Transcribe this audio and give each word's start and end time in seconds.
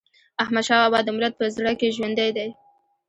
احمدشاه 0.43 0.81
بابا 0.83 0.99
د 1.03 1.09
ملت 1.15 1.33
په 1.37 1.45
زړه 1.55 1.71
کي 1.79 1.87
ژوندی 1.95 2.29
دی. 2.37 2.49